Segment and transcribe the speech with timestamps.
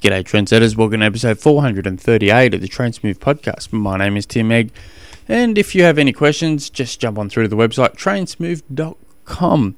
[0.00, 0.76] G'day, trendsetters.
[0.76, 3.70] Welcome to episode 438 of the Trainsmooth podcast.
[3.70, 4.70] My name is Tim Egge,
[5.28, 9.76] and if you have any questions, just jump on through to the website trainsmooth.com.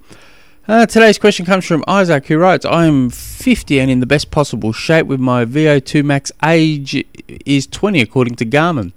[0.68, 4.30] Uh, today's question comes from Isaac, who writes I am 50 and in the best
[4.30, 7.04] possible shape with my VO2 max age
[7.44, 8.92] is 20, according to Garmin.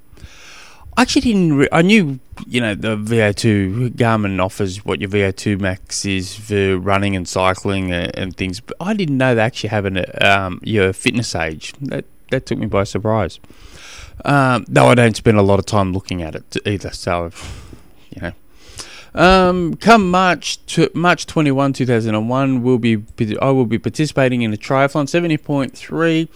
[0.95, 1.53] I actually didn't.
[1.53, 6.77] Re- I knew, you know, the VO2 Garmin offers what your VO2 max is for
[6.77, 10.59] running and cycling and, and things, but I didn't know they actually have an um,
[10.63, 11.73] your fitness age.
[11.81, 13.39] That that took me by surprise.
[14.23, 17.31] Um, though I don't spend a lot of time looking at it either, so
[18.09, 18.31] you know.
[19.13, 23.03] Um, come March to March twenty one, two thousand and one, we'll be
[23.41, 26.29] I will be participating in a triathlon seventy point three.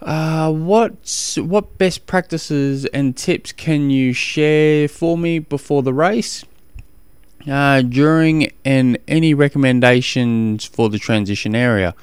[0.00, 6.44] Uh, what what best practices and tips can you share for me before the race?
[7.48, 11.94] Uh, during and any recommendations for the transition area?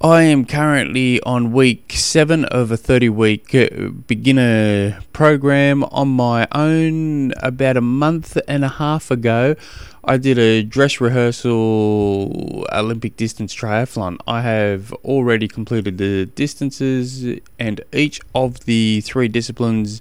[0.00, 6.48] I am currently on week seven of a 30 week uh, beginner program on my
[6.50, 7.32] own.
[7.36, 9.54] About a month and a half ago,
[10.02, 14.18] I did a dress rehearsal Olympic distance triathlon.
[14.26, 20.00] I have already completed the distances and each of the three disciplines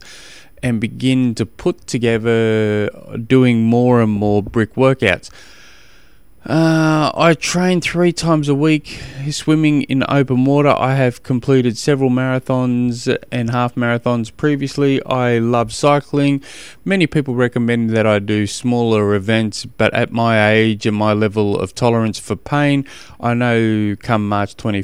[0.63, 2.89] and begin to put together
[3.27, 5.29] doing more and more brick workouts.
[6.45, 10.75] Uh, I train three times a week swimming in open water.
[10.77, 15.01] I have completed several marathons and half marathons previously.
[15.05, 16.43] I love cycling.
[16.83, 21.57] Many people recommend that I do smaller events, but at my age and my level
[21.57, 22.85] of tolerance for pain,
[23.21, 24.83] I know come March 20,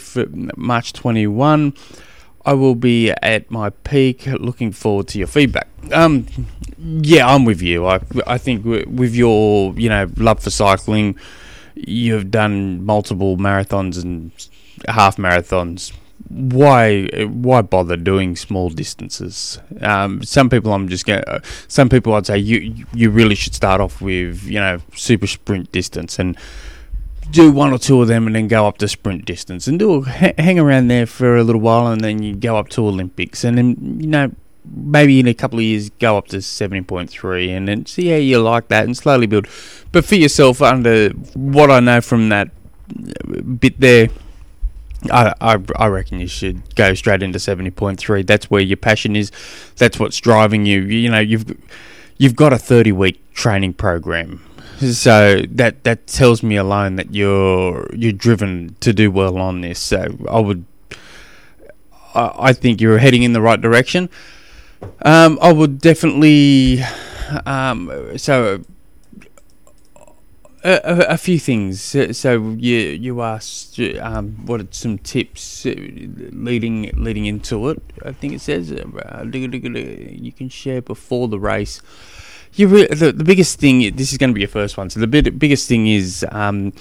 [0.56, 1.74] March 21,
[2.46, 4.28] I will be at my peak.
[4.28, 5.68] Looking forward to your feedback.
[5.92, 6.26] Um,
[6.80, 7.86] yeah, I'm with you.
[7.86, 11.18] I I think with your you know love for cycling
[11.88, 14.32] you've done multiple marathons and
[14.88, 15.94] half marathons.
[16.28, 19.60] Why why bother doing small distances?
[19.82, 21.24] Um, some people I'm just going.
[21.68, 25.72] Some people I'd say you you really should start off with you know super sprint
[25.72, 26.38] distance and
[27.32, 30.02] do one or two of them and then go up to sprint distance and do
[30.02, 33.58] hang around there for a little while and then you go up to Olympics and
[33.58, 34.32] then you know
[34.72, 38.40] maybe in a couple of years go up to 70.3 and then see how you
[38.40, 39.48] like that and slowly build.
[39.92, 42.50] But for yourself, under what I know from that
[43.60, 44.10] bit there,
[45.12, 48.26] I, I, I reckon you should go straight into 70.3.
[48.26, 49.32] That's where your passion is.
[49.78, 50.82] That's what's driving you.
[50.82, 51.58] You know, you've
[52.18, 54.44] you've got a 30 week training program.
[54.80, 59.80] So that that tells me alone that you're you're driven to do well on this.
[59.80, 60.66] So I would
[62.14, 64.10] I, I think you're heading in the right direction.
[65.04, 66.82] Um, I would definitely.
[67.46, 68.62] Um, so
[70.64, 71.82] a, a, a, few things.
[71.82, 77.82] So you you asked um, what are some tips leading leading into it.
[78.04, 81.82] I think it says uh, you can share before the race.
[82.54, 83.96] You re- the the biggest thing.
[83.96, 84.90] This is going to be your first one.
[84.90, 86.74] So the big, biggest thing is um,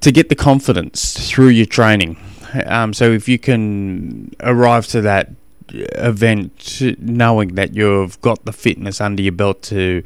[0.00, 2.18] to get the confidence through your training.
[2.66, 5.30] Um, so if you can arrive to that
[5.72, 10.02] event knowing that you've got the fitness under your belt to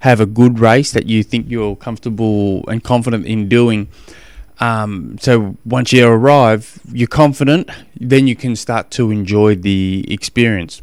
[0.00, 3.88] have a good race that you think you're comfortable and confident in doing.
[4.60, 10.82] Um, so once you arrive, you're confident, then you can start to enjoy the experience.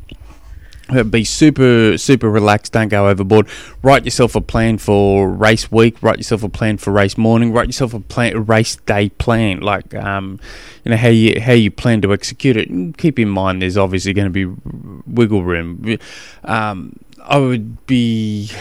[1.09, 2.73] Be super super relaxed.
[2.73, 3.47] Don't go overboard.
[3.81, 6.01] Write yourself a plan for race week.
[6.03, 7.51] Write yourself a plan for race morning.
[7.51, 9.61] Write yourself a plan a race day plan.
[9.61, 10.39] Like um,
[10.83, 12.97] you know how you how you plan to execute it.
[12.97, 15.97] Keep in mind there's obviously going to be wiggle room.
[16.43, 18.51] Um, I would be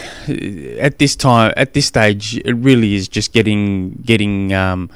[0.79, 4.89] at this time at this stage it really is just getting getting um,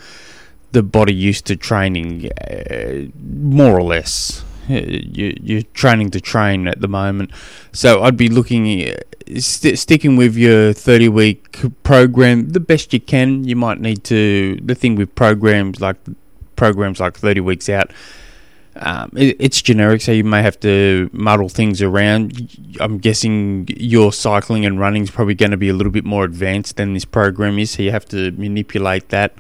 [0.72, 6.82] the body used to training uh, more or less you, are training to train at
[6.82, 7.32] the moment.
[7.72, 8.94] So I'd be looking,
[9.38, 13.44] st- sticking with your 30 week program the best you can.
[13.44, 15.98] You might need to, the thing with programs like
[16.56, 17.92] programs like 30 weeks out,
[18.76, 22.78] um, it, it's generic, so you may have to muddle things around.
[22.80, 26.24] I'm guessing your cycling and running is probably going to be a little bit more
[26.24, 29.34] advanced than this program is, so you have to manipulate that.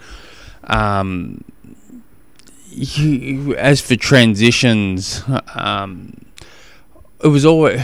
[0.65, 1.43] Um,
[3.57, 5.23] as for transitions,
[5.55, 6.25] um,
[7.23, 7.81] it was always.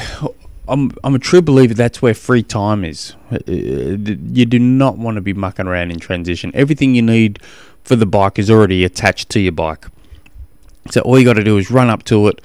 [0.67, 3.15] I'm I'm a true believer that's where free time is.
[3.31, 6.51] Uh, you do not want to be mucking around in transition.
[6.55, 7.39] Everything you need
[7.83, 9.85] for the bike is already attached to your bike.
[10.89, 12.41] So all you got to do is run up to it,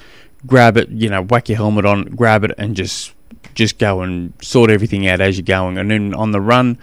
[0.46, 3.14] grab it, you know, whack your helmet on, grab it, and just
[3.54, 5.78] just go and sort everything out as you're going.
[5.78, 6.78] And then on the run,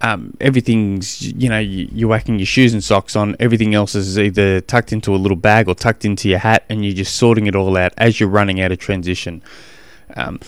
[0.00, 3.36] um, everything's you know you, you're whacking your shoes and socks on.
[3.40, 6.84] Everything else is either tucked into a little bag or tucked into your hat, and
[6.84, 9.42] you're just sorting it all out as you're running out of transition.
[10.16, 10.40] Um,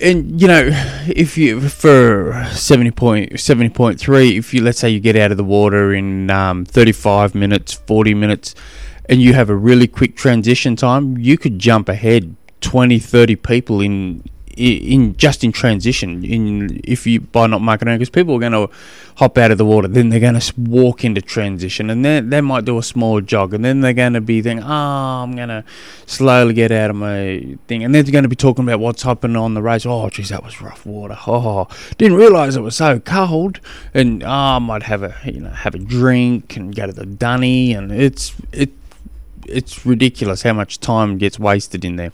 [0.00, 0.70] and you know,
[1.08, 5.30] if you for seventy point seventy point three, if you let's say you get out
[5.30, 8.54] of the water in um, thirty five minutes, forty minutes,
[9.08, 13.80] and you have a really quick transition time, you could jump ahead 20, 30 people
[13.80, 14.22] in
[14.56, 18.68] in just in transition in if you by not marking because people are going to
[19.16, 22.40] hop out of the water then they're going to walk into transition and then they
[22.40, 25.48] might do a small jog and then they're going to be thinking oh i'm going
[25.48, 25.64] to
[26.06, 29.02] slowly get out of my thing and then they're going to be talking about what's
[29.02, 29.86] happening on the race.
[29.86, 31.16] Oh geez that was rough water.
[31.26, 33.60] Oh didn't realize it was so cold.
[33.94, 37.06] And oh i might have a you know have a drink and go to the
[37.06, 38.70] dunny and it's it
[39.46, 42.12] it's ridiculous how much time gets wasted in there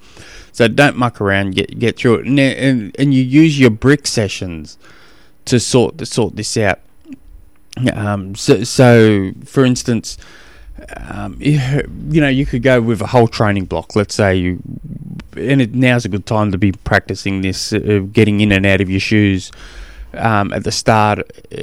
[0.58, 1.54] so don't muck around.
[1.54, 4.76] Get get through it, and and, and you use your brick sessions
[5.44, 6.80] to sort to sort this out.
[7.94, 10.18] Um, so so for instance.
[10.96, 13.96] Um, you, know, you could go with a whole training block.
[13.96, 14.62] Let's say you,
[15.36, 18.80] and it, now's a good time to be practicing this, uh, getting in and out
[18.80, 19.50] of your shoes
[20.14, 21.18] um, at the start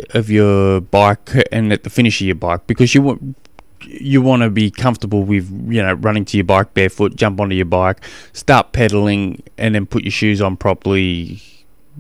[0.10, 3.38] of your bike and at the finish of your bike, because you want
[3.82, 7.56] you want to be comfortable with you know running to your bike barefoot, jump onto
[7.56, 11.42] your bike, start pedaling, and then put your shoes on properly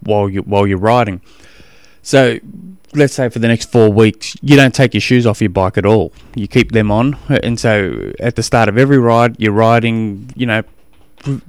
[0.01, 1.22] while you while you're riding.
[2.01, 2.39] So
[2.94, 5.77] let's say for the next four weeks you don't take your shoes off your bike
[5.77, 6.13] at all.
[6.36, 10.45] You keep them on, and so at the start of every ride you're riding, you
[10.45, 10.63] know,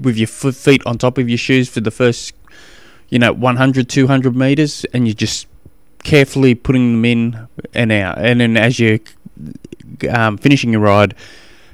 [0.00, 2.34] with your feet on top of your shoes for the first,
[3.08, 5.46] you know, 100, 200 meters, and you're just
[6.02, 8.18] carefully putting them in and out.
[8.18, 9.00] And then as you
[10.10, 11.14] um, finishing your ride,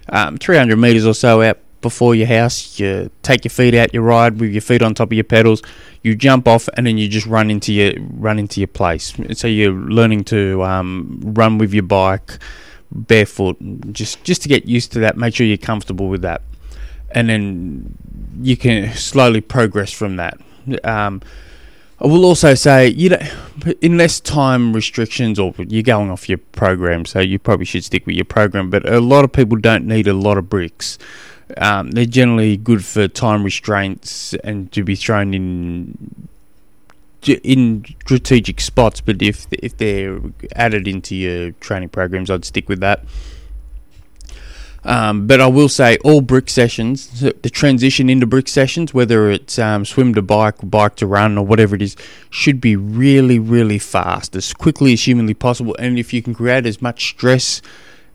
[0.08, 4.04] um, 300 meters or so out before your house, you take your feet out your
[4.04, 5.62] ride with your feet on top of your pedals.
[6.02, 9.12] You jump off and then you just run into your run into your place.
[9.34, 12.38] So you're learning to um, run with your bike
[12.92, 13.56] barefoot,
[13.92, 15.16] just just to get used to that.
[15.16, 16.42] Make sure you're comfortable with that,
[17.10, 17.96] and then
[18.40, 20.38] you can slowly progress from that.
[20.84, 21.20] Um,
[22.00, 23.22] I will also say, you know,
[23.82, 28.16] unless time restrictions or you're going off your program, so you probably should stick with
[28.16, 28.70] your program.
[28.70, 30.98] But a lot of people don't need a lot of bricks.
[31.56, 36.28] Um, they're generally good for time restraints and to be thrown in
[37.26, 39.00] in strategic spots.
[39.00, 40.20] But if if they're
[40.56, 43.04] added into your training programs, I'd stick with that.
[44.84, 49.58] Um, but I will say all brick sessions, the transition into brick sessions, whether it's
[49.58, 51.96] um, swim to bike, bike to run, or whatever it is,
[52.30, 55.76] should be really, really fast, as quickly as humanly possible.
[55.78, 57.62] And if you can create as much stress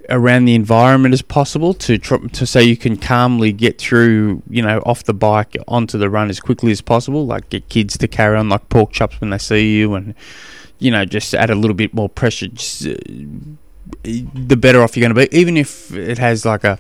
[0.10, 4.80] around the environment as possible to to say you can calmly get through, you know,
[4.86, 8.38] off the bike onto the run as quickly as possible, like get kids to carry
[8.38, 10.16] on like pork chops when they see you, and
[10.80, 12.48] you know, just add a little bit more pressure.
[12.48, 12.96] Just, uh,
[14.04, 15.38] the better off you're going to be.
[15.38, 16.80] Even if it has like a,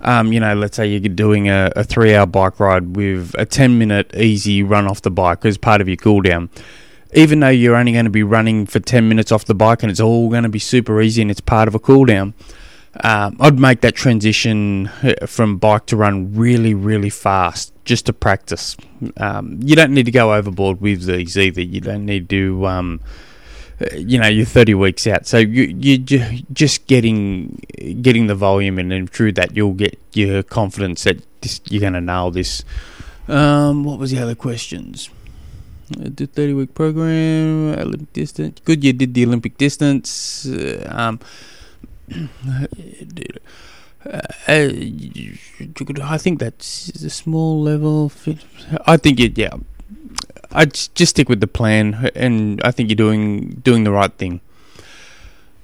[0.00, 3.46] um, you know, let's say you're doing a, a three hour bike ride with a
[3.46, 6.50] 10 minute easy run off the bike as part of your cool down.
[7.14, 9.90] Even though you're only going to be running for 10 minutes off the bike and
[9.90, 12.34] it's all going to be super easy and it's part of a cool down,
[13.02, 18.12] um, I'd make that transition uh, from bike to run really, really fast just to
[18.12, 18.76] practice.
[19.16, 21.60] Um, you don't need to go overboard with these either.
[21.60, 22.66] You don't need to.
[23.80, 25.98] Uh, you know you're 30 weeks out so you you
[26.52, 27.60] just getting
[28.02, 31.92] getting the volume and then through that you'll get your confidence that this, you're going
[31.92, 32.62] to nail this
[33.26, 35.10] um, what was the other questions
[35.90, 41.18] the 30 week program olympic distance good you did the olympic distance uh, um,
[42.48, 48.08] uh, I think that's a small level.
[48.10, 48.44] Fit.
[48.86, 49.54] I think it, yeah.
[50.54, 54.40] I just stick with the plan, and I think you're doing doing the right thing.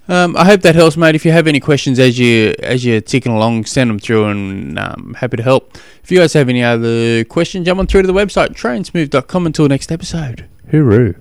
[0.09, 1.15] Um, I hope that helps, mate.
[1.15, 4.79] If you have any questions as you as you're ticking along, send them through, and
[4.79, 5.79] um, happy to help.
[6.03, 9.47] If you guys have any other questions, jump on through to the website trainsmooth.com.
[9.47, 11.21] Until next episode, hooroo.